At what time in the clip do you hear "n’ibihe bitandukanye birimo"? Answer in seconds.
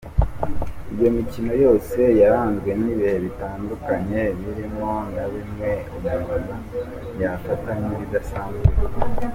2.81-4.91